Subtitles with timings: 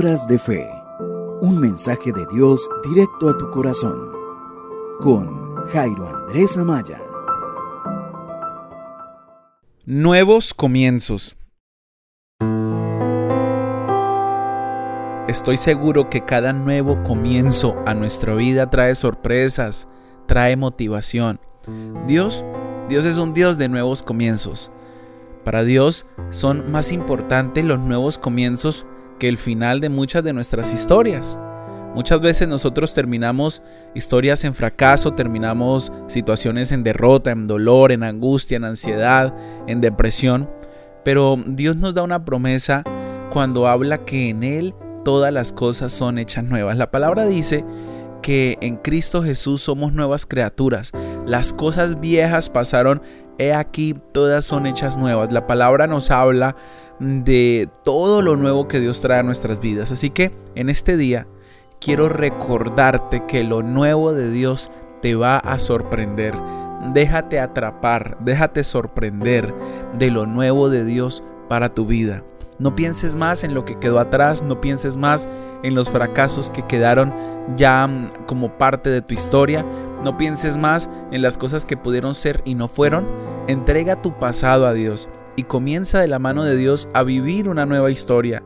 [0.00, 0.68] De Fe.
[1.40, 4.10] Un mensaje de Dios directo a tu corazón.
[5.00, 7.00] Con Jairo Andrés Amaya.
[9.86, 11.36] Nuevos comienzos.
[15.28, 19.86] Estoy seguro que cada nuevo comienzo a nuestra vida trae sorpresas,
[20.26, 21.38] trae motivación.
[22.08, 22.44] Dios,
[22.88, 24.72] Dios es un Dios de nuevos comienzos.
[25.44, 30.72] Para Dios son más importantes los nuevos comienzos que el final de muchas de nuestras
[30.72, 31.38] historias.
[31.94, 33.62] Muchas veces nosotros terminamos
[33.94, 39.32] historias en fracaso, terminamos situaciones en derrota, en dolor, en angustia, en ansiedad,
[39.68, 40.50] en depresión.
[41.04, 42.82] Pero Dios nos da una promesa
[43.32, 46.76] cuando habla que en Él todas las cosas son hechas nuevas.
[46.76, 47.64] La palabra dice
[48.22, 50.90] que en Cristo Jesús somos nuevas criaturas.
[51.26, 53.02] Las cosas viejas pasaron
[53.38, 55.32] he aquí todas son hechas nuevas.
[55.32, 56.56] La palabra nos habla
[57.00, 59.90] de todo lo nuevo que Dios trae a nuestras vidas.
[59.90, 61.26] Así que en este día
[61.80, 64.70] quiero recordarte que lo nuevo de Dios
[65.02, 66.34] te va a sorprender.
[66.92, 69.54] Déjate atrapar, déjate sorprender
[69.98, 72.22] de lo nuevo de Dios para tu vida.
[72.58, 75.28] No pienses más en lo que quedó atrás, no pienses más
[75.64, 77.12] en los fracasos que quedaron
[77.56, 79.64] ya mm, como parte de tu historia,
[80.04, 83.08] no pienses más en las cosas que pudieron ser y no fueron.
[83.48, 87.66] Entrega tu pasado a Dios y comienza de la mano de Dios a vivir una
[87.66, 88.44] nueva historia,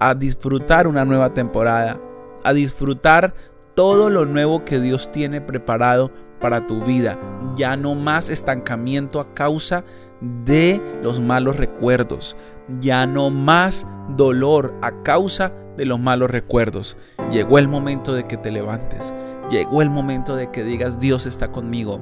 [0.00, 2.00] a disfrutar una nueva temporada,
[2.44, 3.34] a disfrutar
[3.74, 7.18] todo lo nuevo que Dios tiene preparado para tu vida.
[7.56, 9.84] Ya no más estancamiento a causa
[10.20, 12.36] de los malos recuerdos.
[12.80, 16.96] Ya no más dolor a causa de los malos recuerdos.
[17.30, 19.14] Llegó el momento de que te levantes.
[19.50, 22.00] Llegó el momento de que digas Dios está conmigo.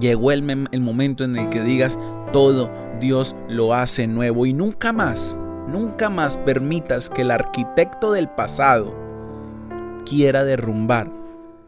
[0.00, 1.98] Llegó el, momento en el que digas
[2.30, 8.28] todo Dios lo hace nuevo y nunca más, nunca más permitas que el arquitecto del
[8.28, 9.05] pasado
[10.08, 11.12] quiera derrumbar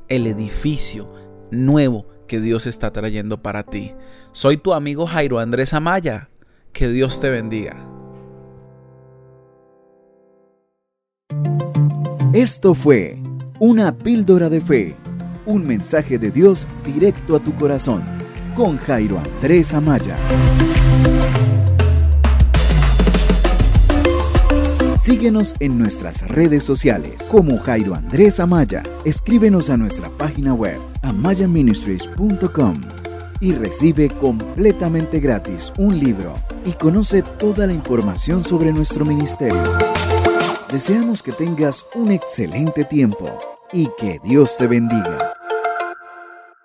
[0.08, 1.12] el edificio
[1.50, 3.94] nuevo que Dios está trayendo para ti.
[4.32, 6.30] Soy tu amigo Jairo Andrés Amaya.
[6.72, 7.76] Que Dios te bendiga.
[12.32, 13.20] Esto fue
[13.58, 14.96] una píldora de fe,
[15.46, 18.04] un mensaje de Dios directo a tu corazón,
[18.54, 20.16] con Jairo Andrés Amaya.
[25.08, 28.82] Síguenos en nuestras redes sociales como Jairo Andrés Amaya.
[29.06, 32.78] Escríbenos a nuestra página web amayaministries.com
[33.40, 36.34] y recibe completamente gratis un libro
[36.66, 39.62] y conoce toda la información sobre nuestro ministerio.
[40.70, 43.30] Deseamos que tengas un excelente tiempo
[43.72, 45.37] y que Dios te bendiga.